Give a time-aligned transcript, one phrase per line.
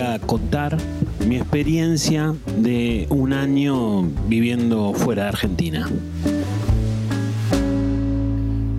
[0.00, 0.76] a contar
[1.26, 5.88] mi experiencia de un año viviendo fuera de Argentina.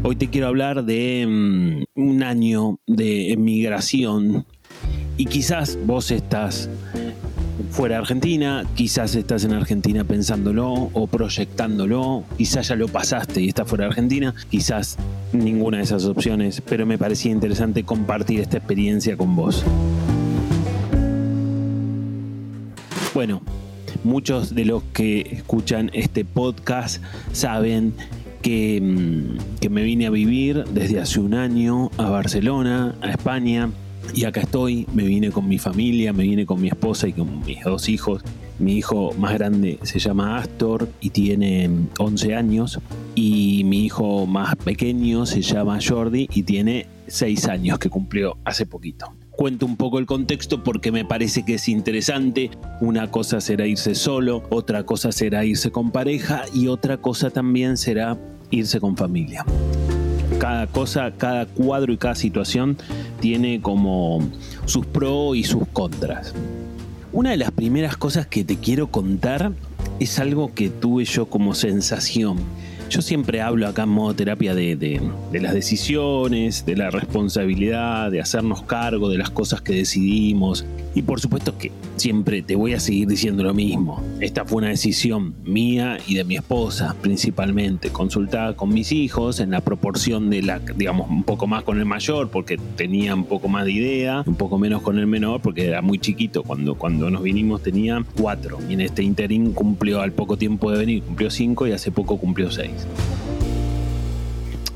[0.03, 4.45] Hoy te quiero hablar de mm, un año de emigración
[5.17, 6.69] y quizás vos estás
[7.69, 13.49] fuera de Argentina, quizás estás en Argentina pensándolo o proyectándolo, quizás ya lo pasaste y
[13.49, 14.97] estás fuera de Argentina, quizás
[15.33, 19.65] ninguna de esas opciones, pero me parecía interesante compartir esta experiencia con vos.
[23.13, 23.41] Bueno,
[24.03, 27.93] muchos de los que escuchan este podcast saben
[28.43, 33.71] que, mm, que, me vine a vivir desde hace un año a Barcelona, a España,
[34.13, 37.43] y acá estoy, me vine con mi familia, me vine con mi esposa y con
[37.45, 38.23] mis dos hijos.
[38.59, 42.79] Mi hijo más grande se llama Astor y tiene 11 años.
[43.15, 48.65] Y mi hijo más pequeño se llama Jordi y tiene 6 años que cumplió hace
[48.65, 49.13] poquito.
[49.39, 52.51] Cuento un poco el contexto porque me parece que es interesante.
[52.81, 57.77] Una cosa será irse solo, otra cosa será irse con pareja y otra cosa también
[57.77, 58.17] será
[58.51, 59.45] irse con familia
[60.39, 62.77] cada cosa, cada cuadro y cada situación
[63.21, 64.29] tiene como
[64.65, 66.33] sus pros y sus contras.
[67.13, 69.53] Una de las primeras cosas que te quiero contar
[70.01, 72.37] es algo que tuve yo como sensación.
[72.89, 78.19] Yo siempre hablo acá en modo terapia de, de, las decisiones, de la responsabilidad, de
[78.19, 82.79] hacernos cargo de las cosas que decidimos, y por supuesto que siempre te voy a
[82.79, 84.01] seguir diciendo lo mismo.
[84.19, 89.51] Esta fue una decisión mía y de mi esposa, principalmente, consultada con mis hijos en
[89.51, 93.49] la proporción de la, digamos, un poco más con el mayor, porque tenía un poco
[93.49, 96.41] más de idea, un poco menos con el menor, porque era muy chiquito.
[96.41, 100.79] Cuando, cuando nos vinimos tenía cuatro, y en este interín cumplió al poco tiempo de
[100.79, 102.78] venir, cumplió cinco y hace poco cumplió seis.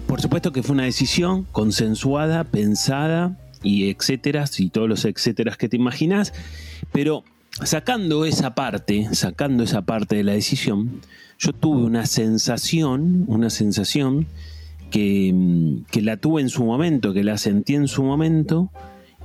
[0.08, 5.70] Por supuesto que fue una decisión consensuada, pensada, y etcétera, y todos los etcéteras que
[5.70, 6.34] te imaginas,
[6.92, 7.24] pero
[7.64, 11.02] sacando esa parte, sacando esa parte de la decisión,
[11.40, 14.28] yo tuve una sensación, una sensación
[14.92, 15.34] que,
[15.90, 18.70] que la tuve en su momento, que la sentí en su momento,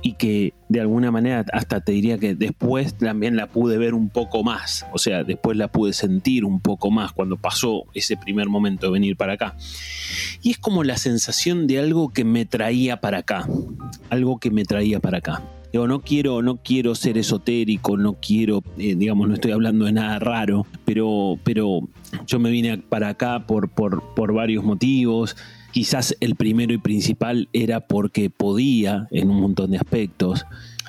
[0.01, 4.09] y que de alguna manera hasta te diría que después también la pude ver un
[4.09, 8.47] poco más, o sea, después la pude sentir un poco más cuando pasó ese primer
[8.47, 9.55] momento de venir para acá.
[10.41, 13.47] Y es como la sensación de algo que me traía para acá,
[14.09, 15.43] algo que me traía para acá.
[15.71, 19.91] Digo, no quiero, no quiero ser esotérico, no quiero, eh, digamos, no estoy hablando de
[19.91, 21.87] nada raro, pero, pero
[22.25, 25.35] yo me vine para acá por, por, por varios motivos.
[25.71, 30.45] Quizás el primero y principal era porque podía en un montón de aspectos,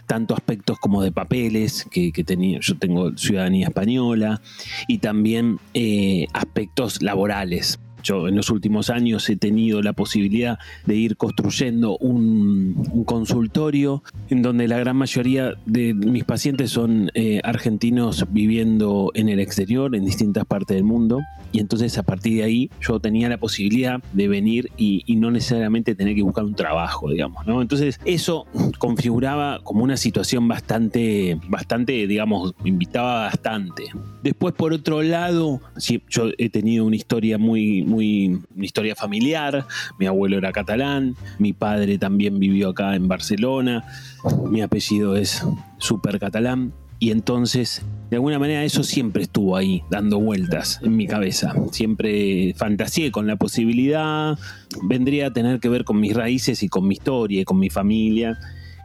[0.06, 4.40] tanto aspectos como de papeles, que, tenía, yo tengo ciudadanía española,
[4.88, 7.78] y también eh, aspectos laborales.
[8.02, 14.42] Yo en los últimos años he tenido la posibilidad de ir construyendo un, consultorio en
[14.42, 20.04] donde la gran mayoría de mis pacientes son eh, argentinos viviendo en el exterior, en
[20.04, 21.20] distintas partes del mundo.
[21.52, 25.94] Y entonces a partir de ahí yo tenía la posibilidad de venir y, no necesariamente
[25.94, 27.46] tener que buscar un trabajo, digamos.
[27.46, 27.60] ¿no?
[27.60, 28.46] Entonces eso
[28.78, 33.84] configuraba como una situación bastante, bastante, digamos, invitaba bastante.
[34.22, 39.66] Después por otro lado, sí, yo he tenido una historia muy, muy, una historia familiar.
[39.98, 43.84] Mi abuelo era catalán, mi padre también vivió acá en Barcelona,
[44.48, 45.44] mi apellido es
[45.78, 46.72] súper catalán.
[47.02, 51.54] Y entonces, de alguna manera, eso siempre estuvo ahí, dando vueltas en mi cabeza.
[51.72, 54.38] Siempre fantaseé con la posibilidad,
[54.82, 57.70] vendría a tener que ver con mis raíces y con mi historia y con mi
[57.70, 58.38] familia.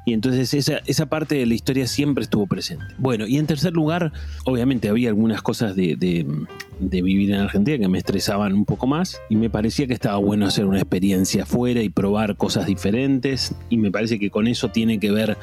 [0.05, 2.85] Y entonces esa, esa, parte de la historia siempre estuvo presente.
[2.99, 4.13] Bueno, y en tercer lugar,
[4.45, 9.19] obviamente había algunas cosas de, de, vivir en Argentina que me estresaban un poco más
[9.29, 13.77] y me parecía que estaba bueno hacer una experiencia afuera y probar cosas diferentes y
[13.77, 15.37] me parece que con eso tiene que ver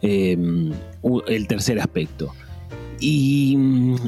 [0.00, 0.36] eh,
[1.26, 2.32] el tercer aspecto.
[2.98, 3.58] Y,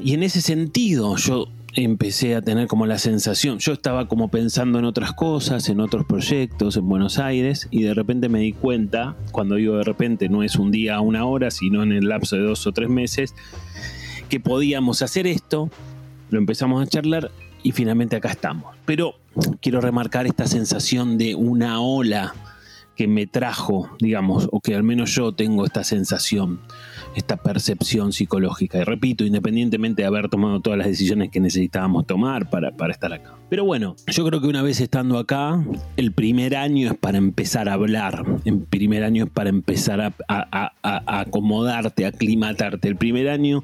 [0.02, 1.48] y en ese sentido yo
[1.84, 6.06] empecé a tener como la sensación, yo estaba como pensando en otras cosas, en otros
[6.06, 10.42] proyectos en Buenos Aires y de repente me di cuenta, cuando digo de repente no
[10.42, 13.34] es un día, una hora, sino en el lapso de dos o tres meses,
[14.28, 15.70] que podíamos hacer esto,
[16.30, 17.30] lo empezamos a charlar
[17.62, 18.76] y finalmente acá estamos.
[18.84, 19.14] Pero
[19.60, 22.34] quiero remarcar esta sensación de una ola
[22.98, 26.58] que me trajo, digamos, o que al menos yo tengo esta sensación,
[27.14, 28.78] esta percepción psicológica.
[28.78, 33.36] Y repito, independientemente de haber tomado todas las decisiones que necesitábamos tomar para, estar acá.
[33.48, 35.64] Pero bueno, yo creo que una vez estando acá,
[35.96, 40.12] el primer año es para empezar a hablar, el primer año es para empezar a,
[40.28, 43.62] a acomodarte, a aclimatarte, el primer año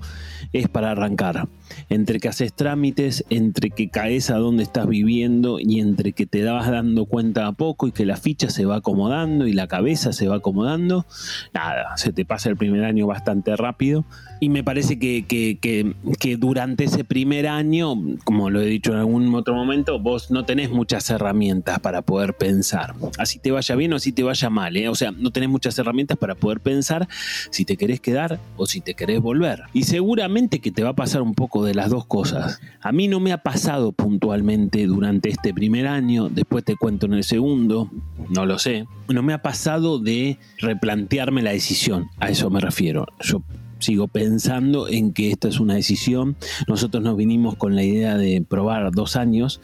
[0.52, 1.48] es para arrancar.
[1.88, 6.44] Entre que haces trámites, entre que caes a donde estás viviendo y entre que te
[6.44, 10.12] vas dando cuenta a poco y que la ficha se va acomodando y la cabeza
[10.12, 11.06] se va acomodando,
[11.52, 14.04] nada, se te pasa el primer año bastante rápido.
[14.40, 17.94] Y me parece que, que, durante ese primer año,
[18.24, 22.34] como lo he dicho en algún otro momento, vos no tenés muchas herramientas para poder
[22.34, 22.94] pensar.
[23.16, 24.76] Así te vaya bien o así te vaya mal.
[24.76, 24.88] ¿eh?
[24.88, 27.08] O sea, no tenés muchas herramientas para poder pensar
[27.50, 29.62] si te querés quedar o si te querés volver.
[29.72, 32.60] Y seguramente que te va a pasar un poco de las dos cosas.
[32.80, 37.14] A mí no me ha pasado puntualmente durante este primer año, después te cuento en
[37.14, 37.90] el segundo,
[38.30, 38.86] no lo sé.
[39.08, 43.06] No me ha pasado de replantearme la decisión, a eso me refiero.
[43.20, 43.42] Yo
[43.78, 46.36] sigo pensando en que esta es una decisión.
[46.66, 49.60] Nosotros nos vinimos con la idea de probar dos años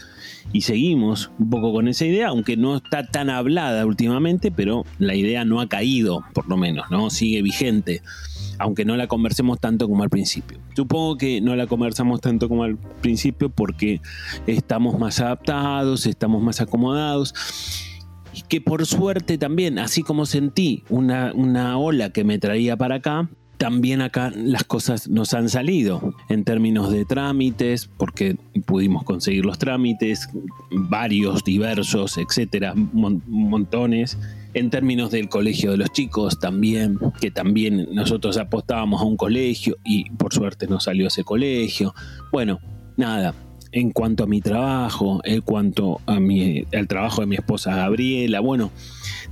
[0.52, 5.14] y seguimos un poco con esa idea, aunque no está tan hablada últimamente, pero la
[5.14, 7.10] idea no ha caído, por lo menos, ¿no?
[7.10, 8.02] Sigue vigente,
[8.60, 10.58] aunque no la conversemos tanto como al principio.
[10.76, 14.00] Supongo que no la conversamos tanto como al principio porque
[14.46, 17.34] estamos más adaptados, estamos más acomodados
[18.34, 22.96] y que por suerte también, así como sentí una, una ola que me traía para
[22.96, 23.30] acá,
[23.60, 29.58] también acá las cosas nos han salido en términos de trámites, porque pudimos conseguir los
[29.58, 30.30] trámites,
[30.70, 34.16] varios, diversos, etcétera, montones.
[34.54, 39.76] En términos del colegio de los chicos también, que también nosotros apostábamos a un colegio
[39.84, 41.94] y por suerte nos salió ese colegio.
[42.32, 42.60] Bueno,
[42.96, 43.34] nada,
[43.72, 48.40] en cuanto a mi trabajo, en cuanto a mi, al trabajo de mi esposa Gabriela,
[48.40, 48.70] bueno,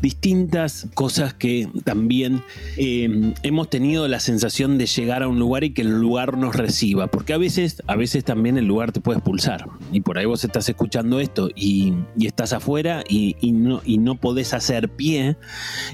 [0.00, 2.42] distintas cosas que también
[2.76, 6.54] eh, hemos tenido la sensación de llegar a un lugar y que el lugar nos
[6.54, 10.26] reciba, porque a veces, a veces también el lugar te puede expulsar, y por ahí
[10.26, 15.36] vos estás escuchando esto y, estás afuera y, no, y no podés hacer pie,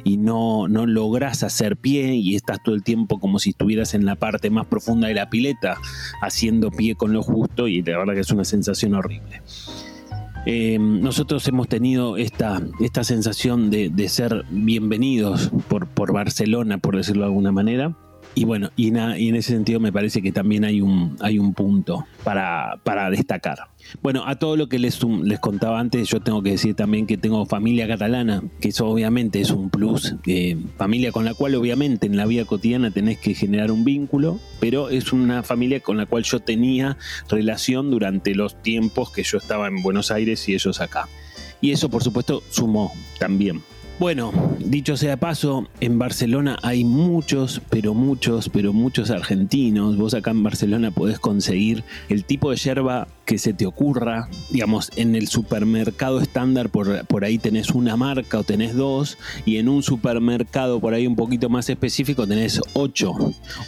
[0.03, 4.05] y no, no lográs hacer pie, y estás todo el tiempo como si estuvieras en
[4.05, 5.79] la parte más profunda de la pileta,
[6.21, 9.43] haciendo pie con lo justo, y la verdad que es una sensación horrible.
[10.47, 17.23] Eh, nosotros hemos tenido esta, esta sensación de, ser bienvenidos por, por Barcelona, por decirlo
[17.23, 17.97] de alguna manera.
[18.35, 21.55] Y bueno, y, y, en ese sentido me parece que también hay un, hay un
[21.55, 23.74] punto para, para destacar.
[24.03, 27.17] Bueno, a todo lo que les, les contaba antes, yo tengo que decir también que
[27.17, 32.07] tengo familia catalana, que eso obviamente es un plus, eh, familia con la cual obviamente
[32.07, 36.07] en la vida cotidiana tenés que generar un vínculo, pero es una familia con la
[36.07, 36.97] cual yo tenía
[37.29, 41.09] relación durante los tiempos que yo estaba en Buenos Aires y ellos acá.
[41.61, 43.63] Y eso por supuesto sumó también.
[44.01, 49.97] Bueno, dicho sea paso, en Barcelona hay muchos, pero muchos, pero muchos argentinos.
[49.97, 54.29] Vos acá en Barcelona podés conseguir el tipo de yerba que se te ocurra.
[54.51, 59.17] Digamos, en el supermercado estándar por, por ahí tenés una marca o tenés dos.
[59.47, 63.15] Y en un supermercado por ahí un poquito más específico tenés ocho.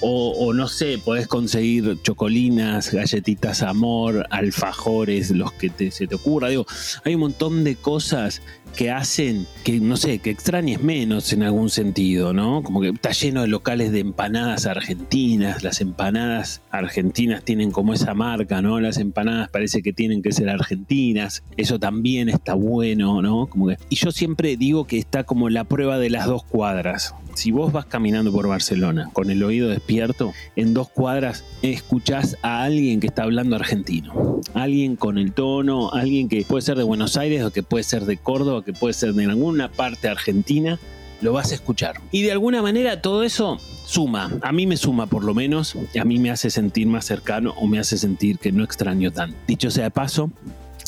[0.00, 6.48] O, no sé, podés conseguir chocolinas, galletitas amor, alfajores, los que se te ocurra.
[6.48, 6.66] Digo,
[7.04, 8.42] hay un montón de cosas
[8.76, 12.62] que hacen que, no sé, que extrañes menos en algún sentido, ¿no?
[12.62, 18.14] Como que está lleno de locales de empanadas argentinas, las empanadas argentinas tienen como esa
[18.14, 18.80] marca, ¿no?
[18.80, 23.46] Las empanadas parece que tienen que ser argentinas, eso también está bueno, ¿no?
[23.46, 27.14] Como que, y yo siempre digo que está como la prueba de las dos cuadras.
[27.34, 32.62] Si vos vas caminando por Barcelona con el oído despierto, en dos cuadras escuchás a
[32.62, 34.40] alguien que está hablando argentino.
[34.54, 38.06] Alguien con el tono, alguien que puede ser de Buenos Aires o que puede ser
[38.06, 40.78] de Córdoba, que puede ser de alguna parte argentina,
[41.20, 42.00] lo vas a escuchar.
[42.10, 46.04] Y de alguna manera todo eso suma, a mí me suma por lo menos, a
[46.04, 49.36] mí me hace sentir más cercano o me hace sentir que no extraño tanto.
[49.46, 50.30] Dicho sea de paso,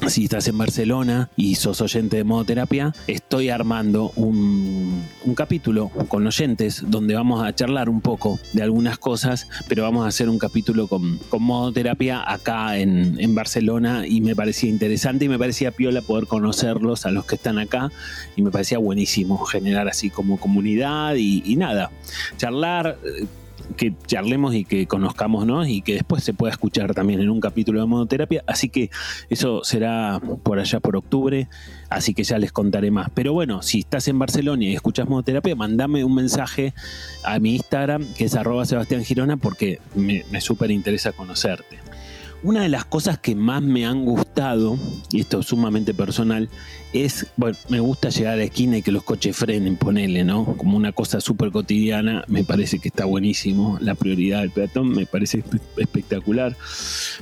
[0.06, 5.04] si estás en Barcelona y sos oyente de modoterapia, estoy armando un,
[5.36, 10.08] capítulo con oyentes donde vamos a charlar un poco de algunas cosas, pero vamos a
[10.08, 15.38] hacer un capítulo con, con modoterapia acá en, Barcelona y me parecía interesante y me
[15.38, 17.92] parecía piola poder conocerlos a los que están acá
[18.34, 21.90] y me parecía buenísimo generar así como comunidad y, y nada,
[22.36, 23.26] charlar eh,
[23.76, 25.66] que charlemos y que conozcamos, ¿no?
[25.66, 28.42] Y que después se pueda escuchar también en un capítulo de monoterapia.
[28.46, 28.90] Así que
[29.28, 31.48] eso será por allá por octubre,
[31.90, 33.10] así que ya les contaré más.
[33.14, 36.74] Pero bueno, si estás en Barcelona y escuchas monoterapia, mandame un mensaje
[37.24, 41.87] a mi Instagram, que es arroba Sebastián Girona, porque me, me súper interesa conocerte.
[42.44, 44.78] Una de las cosas que más me han gustado,
[45.10, 46.48] y esto es sumamente personal,
[46.92, 50.56] es, bueno, me gusta llegar a la esquina y que los coches frenen, ponele, ¿no?
[50.56, 53.76] Como una cosa súper cotidiana, me parece que está buenísimo.
[53.80, 55.42] La prioridad del peatón me parece
[55.76, 56.56] espectacular.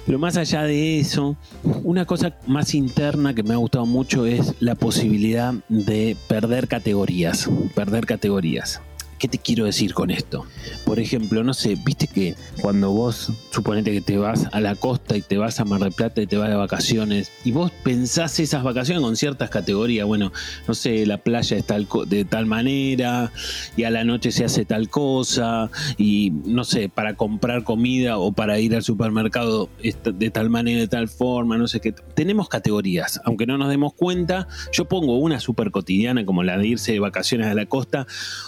[0.04, 4.54] Pero más allá de eso, una cosa más interna que me ha gustado mucho es
[4.60, 8.82] la posibilidad de perder categorías, perder categorías
[9.18, 10.44] ¿Qué te quiero decir con esto?
[10.84, 15.16] Por ejemplo, no sé, viste que cuando vos suponete que te vas a la costa
[15.16, 18.38] y te vas a Mar del Plata y te vas de vacaciones y vos pensás
[18.40, 20.32] esas vacaciones con ciertas categorías, bueno,
[20.68, 23.32] no sé, la playa es tal, de tal manera
[23.76, 28.32] y a la noche se hace tal cosa y no sé, para comprar comida o
[28.32, 31.92] para ir al supermercado de tal manera, de tal forma, no sé qué.
[31.92, 36.66] Tenemos categorías, aunque no nos demos cuenta, yo pongo una super cotidiana como la de
[36.66, 38.06] irse de vacaciones a la costa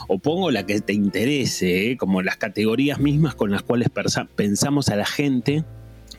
[0.08, 1.96] o pongo la que te interese, ¿eh?
[1.96, 3.88] como las categorías mismas con las cuales
[4.34, 5.64] pensamos a la gente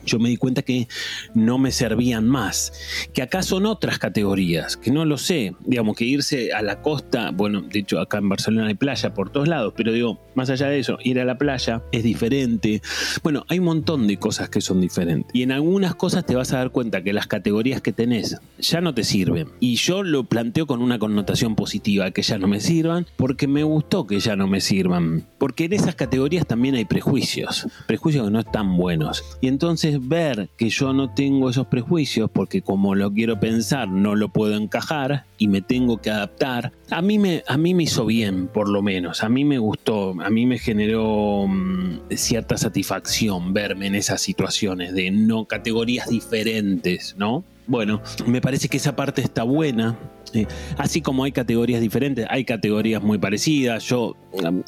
[0.04, 0.88] yo me di cuenta que
[1.34, 2.72] no me servían más,
[3.12, 7.30] que acá son otras categorías, que no lo sé, digamos que irse a la costa,
[7.30, 10.68] bueno, de hecho acá en Barcelona hay playa por todos lados, pero digo, más allá
[10.68, 12.82] de eso, ir a la playa es diferente.
[13.22, 15.30] Bueno, hay un montón de cosas que son diferentes.
[15.34, 18.80] Y en algunas cosas te vas a dar cuenta que las categorías que tenés ya
[18.80, 19.48] no te sirven.
[19.60, 23.62] Y yo lo planteo con una connotación positiva, que ya no me sirvan, porque me
[23.62, 25.26] gustó que ya no me sirvan.
[25.38, 29.24] Porque en esas categorías también hay prejuicios, prejuicios que no están buenos.
[29.40, 34.14] Y entonces ver que yo no tengo esos prejuicios porque como lo quiero pensar no
[34.14, 38.06] lo puedo encajar y me tengo que adaptar, a mí me, a mí me hizo
[38.06, 43.52] bien por lo menos, a mí me gustó, a mí me generó mm, cierta satisfacción
[43.52, 47.44] verme en esas situaciones de no categorías diferentes, ¿no?
[47.66, 49.96] Bueno, me parece que esa parte está buena.
[50.32, 50.46] Eh,
[50.76, 53.84] así como hay categorías diferentes, hay categorías muy parecidas.
[53.84, 54.16] Yo,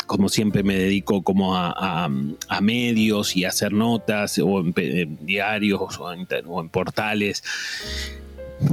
[0.07, 2.09] como siempre, me dedico como a,
[2.61, 7.43] medios y a hacer notas o en, diarios o en portales.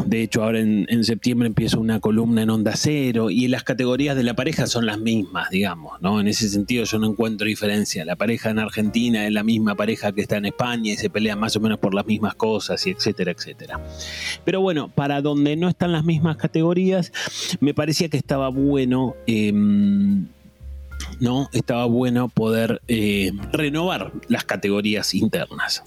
[0.06, 4.24] De hecho, ahora en, septiembre empiezo una columna en Onda Cero y las categorías de
[4.24, 6.20] la pareja son las mismas, digamos, ¿no?
[6.20, 8.06] En ese sentido yo no encuentro diferencia.
[8.06, 11.40] La pareja en Argentina es la misma pareja que está en España y se pelean
[11.40, 13.80] más o menos por las mismas cosas y etcétera, etcétera.
[14.46, 17.12] Pero bueno, para donde no están las mismas categorías,
[17.60, 19.16] me parecía que estaba bueno...
[19.28, 20.28] Em,
[21.20, 21.50] ¿no?
[21.54, 25.84] Estaba bueno poder eh, renovar las categorías internas.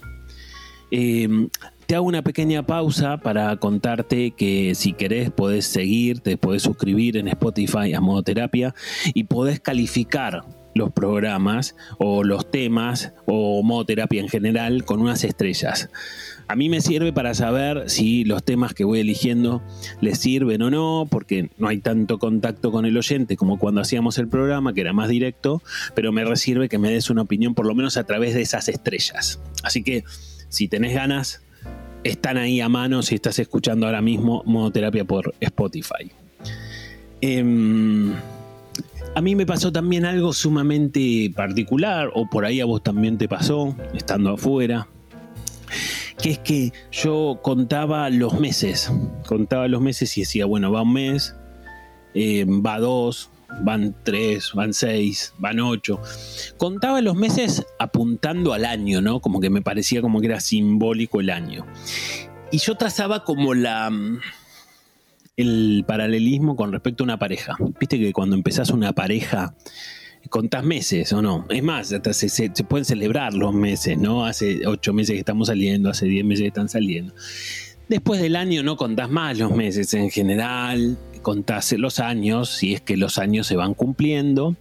[0.91, 1.49] Em,
[1.87, 7.17] te hago una pequeña pausa para contarte que si querés podés seguir, te podés suscribir
[7.17, 8.75] en Spotify a Modo Terapia
[9.15, 15.25] y podés calificar los programas o los temas o Modo Terapia en general con unas
[15.25, 15.91] estrellas.
[16.49, 19.63] A mí me sirve para saber si los temas que voy eligiendo
[20.01, 24.19] les sirven o no, porque no hay tanto contacto con el oyente como cuando hacíamos
[24.19, 25.63] el programa, que era más directo,
[25.95, 28.69] pero me sirve que me des una opinión por lo menos a través de esas
[28.69, 29.41] estrellas.
[29.63, 30.05] Así que
[30.49, 31.43] si tenés ganas,
[32.05, 36.11] están ahí a mano si estás escuchando ahora mismo Modoterapia por Spotify.
[37.21, 38.13] Em,
[39.15, 43.29] a mí me pasó también algo sumamente particular, o por ahí a vos también te
[43.29, 44.89] pasó, estando afuera,
[46.21, 48.91] que es que yo contaba los meses,
[49.27, 51.37] contaba los meses y decía, bueno, va un mes,
[52.15, 53.31] em, va dos,
[53.61, 56.01] van tres, van seis, van ocho.
[56.57, 59.21] Contaba los meses apuntando al año, ¿no?
[59.21, 61.67] Como que me parecía como que era simbólico el año.
[62.51, 63.91] Y yo trazaba como la
[65.37, 67.57] el paralelismo con respecto a una pareja.
[67.81, 69.55] Viste que cuando empezás una pareja,
[70.29, 71.47] contás meses o no.
[71.49, 74.25] Es más, hasta se, se, pueden celebrar los meses, ¿no?
[74.25, 77.15] Hace ocho meses que estamos saliendo, hace diez meses que están saliendo.
[77.89, 82.81] Después del año no contás más los meses en general, contás los años, si es
[82.81, 84.57] que los años se van cumpliendo.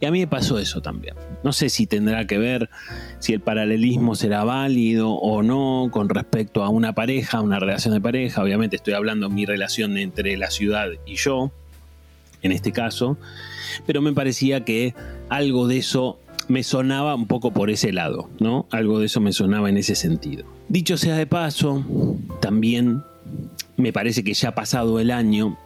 [0.00, 1.14] Y a mí me pasó eso también.
[1.44, 2.70] No sé si tendrá que ver
[3.18, 8.00] si el paralelismo será válido o no con respecto a una pareja, una relación de
[8.00, 8.42] pareja.
[8.42, 11.52] Obviamente estoy hablando de mi relación entre la ciudad y yo,
[12.42, 13.18] en este caso.
[13.86, 14.94] Pero me parecía que
[15.28, 18.66] algo de eso me sonaba un poco por ese lado, ¿no?
[18.70, 20.46] Algo de eso me sonaba en ese sentido.
[20.68, 21.84] Dicho sea de paso,
[22.40, 23.02] también
[23.76, 25.58] me parece que ya ha pasado el año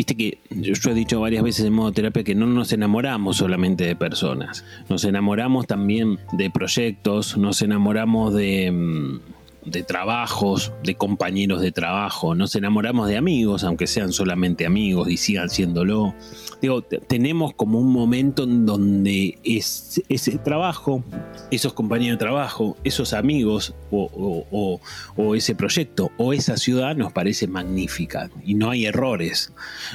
[0.00, 3.84] Viste que yo, he dicho varias veces en modo terapia que no nos enamoramos solamente
[3.84, 9.20] de personas, nos enamoramos también de proyectos, nos enamoramos de, mm,
[9.64, 15.16] de trabajos, de compañeros de trabajo, nos enamoramos de amigos, aunque sean solamente amigos y
[15.16, 16.14] sigan siéndolo.
[16.60, 21.02] Digo, tenemos como un momento en donde es, ese trabajo,
[21.50, 24.80] esos compañeros de trabajo, esos amigos o,
[25.16, 29.52] o, ese proyecto o esa ciudad nos parece magnífica y no hay errores,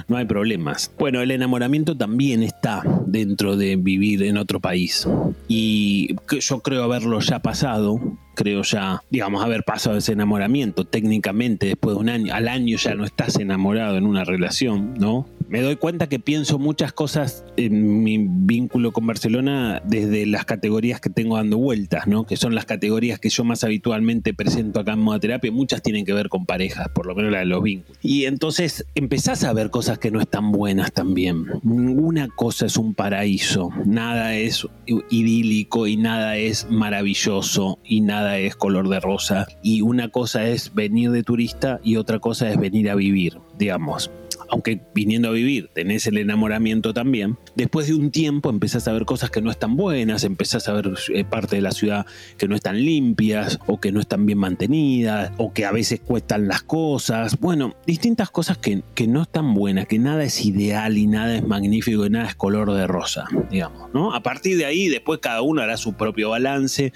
[0.08, 0.92] no hay problemas.
[0.98, 5.08] Bueno, el enamoramiento también está dentro de vivir en otro país
[5.48, 8.00] y yo creo haberlo ya pasado
[8.36, 10.86] creo ya, digamos, haber pasado ese enamoramiento.
[10.86, 15.28] Técnicamente, después de un año, al año ya no estás enamorado en una relación, ¿no?
[15.48, 21.00] Me doy cuenta que pienso muchas cosas en mi vínculo con Barcelona desde las categorías
[21.00, 22.26] que tengo dando vueltas, ¿no?
[22.26, 25.52] Que son las categorías que yo más habitualmente presento acá en modoterapia.
[25.52, 27.98] Muchas tienen que ver con parejas, por lo menos la de los vínculos.
[28.02, 31.46] Y entonces empezás a ver cosas que no están buenas también.
[31.64, 34.68] Ninguna cosa es un paraíso, nada es
[35.10, 39.48] idílico y nada es maravilloso y nada es color de rosa.
[39.62, 44.12] Y una cosa es venir de turista y otra cosa es venir a vivir, digamos
[44.50, 49.06] aunque viniendo a vivir tenés el enamoramiento también, después de un tiempo empezás a ver
[49.06, 52.06] cosas que no están buenas, empezás a ver eh, parte de la ciudad
[52.38, 56.48] que no están limpias o que no están bien mantenidas o que a veces cuestan
[56.48, 57.40] las cosas.
[57.40, 61.46] Bueno, distintas cosas que, que no están buenas, que nada es ideal y nada es
[61.46, 64.14] magnífico y nada es color de rosa, digamos, ¿no?
[64.14, 66.94] A partir de ahí, después cada uno hará su propio balance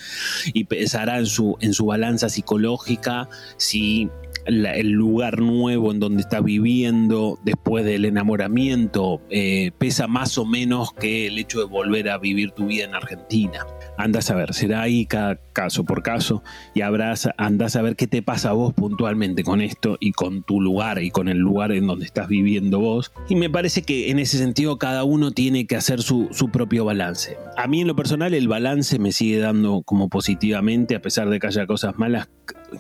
[0.54, 4.10] y pensará en su, en su balanza psicológica si
[4.50, 10.94] el lugar nuevo en donde está viviendo después del enamoramiento eh, pesa más o menos
[10.94, 13.66] que el hecho de volver a vivir tu vida en Argentina.
[13.98, 16.42] Andas a ver, será ahí cada caso por caso
[16.74, 20.44] y habrás, andás a ver qué te pasa a vos puntualmente con esto y con
[20.44, 23.12] tu lugar y con el lugar en donde estás viviendo vos.
[23.28, 26.86] Y me parece que en ese sentido cada uno tiene que hacer su, su propio
[26.86, 27.38] balance.
[27.58, 31.40] A mí en lo personal el balance me sigue dando como positivamente, a pesar de
[31.40, 32.30] que haya cosas malas,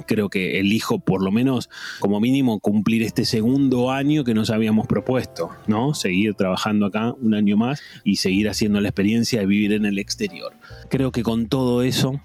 [0.05, 1.69] creo que elijo por lo menos
[1.99, 5.93] como mínimo cumplir este segundo año que nos habíamos propuesto, ¿no?
[5.93, 9.99] Seguir trabajando acá un año más y seguir haciendo la experiencia de vivir en el
[9.99, 10.53] exterior.
[10.89, 12.19] Creo que con todo eso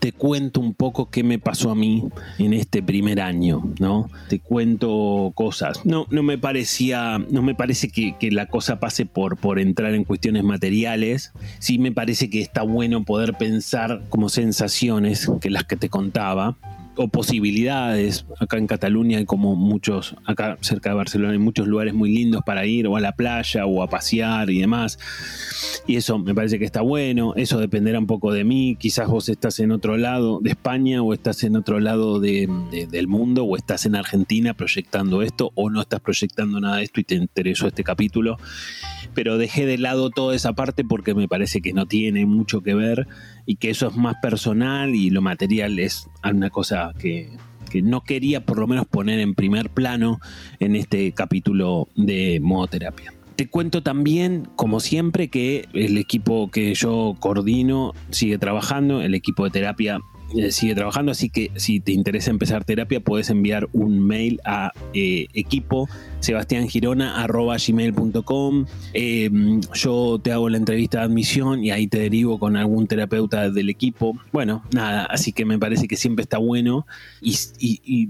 [0.00, 2.04] te cuento un poco qué me pasó a mí
[2.38, 4.10] en este primer año, ¿no?
[4.28, 5.84] Te cuento cosas.
[5.84, 9.94] No, no me parecía, no me parece que, que, la cosa pase por, por entrar
[9.94, 11.32] en cuestiones materiales.
[11.58, 16.56] Sí me parece que está bueno poder pensar como sensaciones que las que te contaba
[16.96, 18.26] o posibilidades.
[18.38, 22.42] Acá en Cataluña hay como muchos, acá cerca de Barcelona hay muchos lugares muy lindos
[22.44, 24.98] para ir o a la playa o a pasear y demás.
[25.86, 28.76] Y eso me parece que está bueno, eso dependerá un poco de mí.
[28.78, 33.44] Quizás vos estás en otro lado de España o estás en otro lado del mundo
[33.44, 37.14] o estás en Argentina proyectando esto o no estás proyectando nada de esto y te
[37.14, 38.38] interesó este capítulo.
[39.14, 42.74] Pero dejé de lado toda esa parte porque me parece que no tiene mucho que
[42.74, 43.06] ver
[43.46, 47.30] y que eso es más personal y lo material es una cosa que,
[47.82, 50.20] no quería por lo menos poner en primer plano
[50.60, 53.14] en este capítulo de modoterapia.
[53.34, 59.44] Te cuento también, como siempre, que el equipo que yo coordino sigue trabajando, el equipo
[59.44, 60.00] de terapia
[60.36, 64.72] eh, sigue trabajando, así que si te interesa empezar terapia, puedes enviar un mail a
[64.92, 65.88] eh, equipo
[66.22, 69.30] sebastiangirona.gmail.com eh,
[69.74, 73.68] yo te hago la entrevista de admisión y ahí te derivo con algún terapeuta del
[73.68, 74.18] equipo.
[74.32, 76.86] Bueno, nada, así que me parece que siempre está bueno
[77.20, 78.08] y,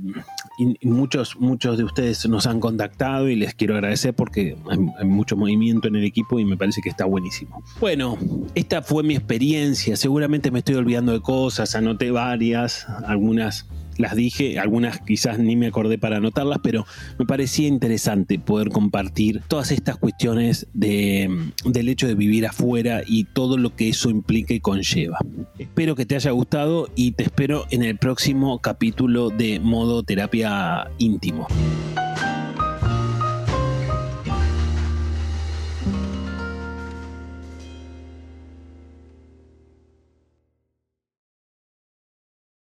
[0.82, 5.36] muchos, muchos de ustedes nos han contactado y les quiero agradecer porque hay, hay mucho
[5.36, 7.62] movimiento en el equipo y me parece que está buenísimo.
[7.80, 8.18] Bueno,
[8.54, 14.58] esta fue mi experiencia, seguramente me estoy olvidando de cosas, anoté varias, algunas las dije,
[14.58, 16.86] algunas quizás ni me acordé para anotarlas, pero
[17.18, 23.24] me parecía interesante poder compartir todas estas cuestiones de, del hecho de vivir afuera y
[23.24, 25.18] todo lo que eso implica y conlleva.
[25.58, 30.90] Espero que te haya gustado y te espero en el próximo capítulo de Modo Terapia
[30.98, 31.46] Íntimo.